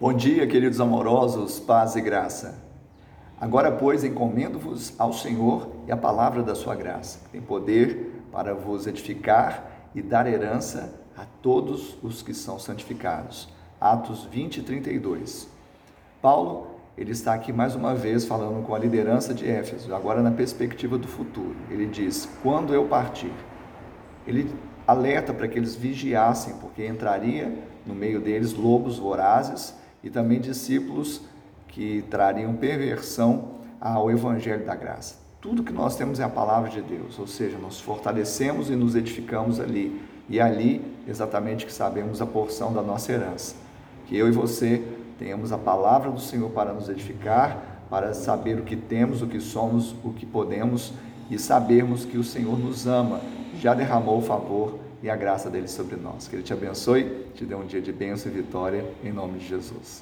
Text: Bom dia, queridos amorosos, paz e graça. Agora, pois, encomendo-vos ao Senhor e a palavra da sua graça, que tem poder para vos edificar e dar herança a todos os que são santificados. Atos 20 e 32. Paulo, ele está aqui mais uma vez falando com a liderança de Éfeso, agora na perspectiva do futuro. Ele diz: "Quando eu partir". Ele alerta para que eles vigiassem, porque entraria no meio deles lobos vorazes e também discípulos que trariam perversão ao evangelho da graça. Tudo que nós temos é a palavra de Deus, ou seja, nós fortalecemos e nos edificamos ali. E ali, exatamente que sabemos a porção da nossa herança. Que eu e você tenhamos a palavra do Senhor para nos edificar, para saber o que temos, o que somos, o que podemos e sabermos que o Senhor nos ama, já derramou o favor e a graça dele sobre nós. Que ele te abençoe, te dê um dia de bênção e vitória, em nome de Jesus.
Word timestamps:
Bom 0.00 0.12
dia, 0.12 0.46
queridos 0.46 0.80
amorosos, 0.80 1.58
paz 1.58 1.96
e 1.96 2.00
graça. 2.00 2.62
Agora, 3.40 3.72
pois, 3.72 4.04
encomendo-vos 4.04 4.94
ao 4.96 5.12
Senhor 5.12 5.72
e 5.88 5.90
a 5.90 5.96
palavra 5.96 6.40
da 6.40 6.54
sua 6.54 6.76
graça, 6.76 7.18
que 7.24 7.30
tem 7.30 7.40
poder 7.40 8.22
para 8.30 8.54
vos 8.54 8.86
edificar 8.86 9.90
e 9.96 10.00
dar 10.00 10.28
herança 10.28 10.94
a 11.16 11.24
todos 11.42 11.98
os 12.00 12.22
que 12.22 12.32
são 12.32 12.60
santificados. 12.60 13.48
Atos 13.80 14.22
20 14.22 14.58
e 14.58 14.62
32. 14.62 15.48
Paulo, 16.22 16.68
ele 16.96 17.10
está 17.10 17.34
aqui 17.34 17.52
mais 17.52 17.74
uma 17.74 17.92
vez 17.92 18.24
falando 18.24 18.64
com 18.64 18.76
a 18.76 18.78
liderança 18.78 19.34
de 19.34 19.50
Éfeso, 19.50 19.92
agora 19.92 20.22
na 20.22 20.30
perspectiva 20.30 20.96
do 20.96 21.08
futuro. 21.08 21.56
Ele 21.68 21.86
diz: 21.86 22.28
"Quando 22.40 22.72
eu 22.72 22.86
partir". 22.86 23.32
Ele 24.24 24.48
alerta 24.86 25.34
para 25.34 25.48
que 25.48 25.58
eles 25.58 25.74
vigiassem, 25.74 26.54
porque 26.60 26.86
entraria 26.86 27.52
no 27.84 27.96
meio 27.96 28.20
deles 28.20 28.54
lobos 28.54 28.96
vorazes 28.96 29.74
e 30.02 30.10
também 30.10 30.40
discípulos 30.40 31.20
que 31.68 32.02
trariam 32.10 32.54
perversão 32.54 33.50
ao 33.80 34.10
evangelho 34.10 34.64
da 34.64 34.74
graça. 34.74 35.16
Tudo 35.40 35.62
que 35.62 35.72
nós 35.72 35.96
temos 35.96 36.18
é 36.18 36.24
a 36.24 36.28
palavra 36.28 36.68
de 36.68 36.82
Deus, 36.82 37.18
ou 37.18 37.26
seja, 37.26 37.56
nós 37.58 37.80
fortalecemos 37.80 38.70
e 38.70 38.74
nos 38.74 38.96
edificamos 38.96 39.60
ali. 39.60 40.02
E 40.28 40.40
ali, 40.40 40.84
exatamente 41.06 41.64
que 41.64 41.72
sabemos 41.72 42.20
a 42.20 42.26
porção 42.26 42.72
da 42.72 42.82
nossa 42.82 43.12
herança. 43.12 43.54
Que 44.06 44.16
eu 44.16 44.28
e 44.28 44.32
você 44.32 44.82
tenhamos 45.18 45.52
a 45.52 45.58
palavra 45.58 46.10
do 46.10 46.20
Senhor 46.20 46.50
para 46.50 46.72
nos 46.72 46.88
edificar, 46.88 47.84
para 47.88 48.12
saber 48.14 48.58
o 48.58 48.62
que 48.62 48.76
temos, 48.76 49.22
o 49.22 49.26
que 49.26 49.40
somos, 49.40 49.94
o 50.04 50.12
que 50.12 50.26
podemos 50.26 50.92
e 51.30 51.38
sabermos 51.38 52.04
que 52.04 52.18
o 52.18 52.24
Senhor 52.24 52.58
nos 52.58 52.86
ama, 52.86 53.20
já 53.60 53.74
derramou 53.74 54.18
o 54.18 54.22
favor 54.22 54.78
e 55.02 55.08
a 55.08 55.16
graça 55.16 55.48
dele 55.48 55.68
sobre 55.68 55.96
nós. 55.96 56.28
Que 56.28 56.36
ele 56.36 56.42
te 56.42 56.52
abençoe, 56.52 57.26
te 57.34 57.44
dê 57.44 57.54
um 57.54 57.66
dia 57.66 57.80
de 57.80 57.92
bênção 57.92 58.30
e 58.30 58.34
vitória, 58.34 58.84
em 59.04 59.12
nome 59.12 59.38
de 59.38 59.46
Jesus. 59.46 59.96